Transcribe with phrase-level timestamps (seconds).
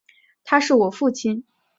[0.43, 1.43] 他是我父亲